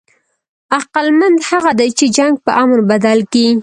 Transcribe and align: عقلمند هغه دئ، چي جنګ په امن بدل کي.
عقلمند 0.77 1.37
هغه 1.49 1.71
دئ، 1.79 1.89
چي 1.97 2.05
جنګ 2.17 2.33
په 2.45 2.51
امن 2.61 2.79
بدل 2.89 3.19
کي. 3.31 3.47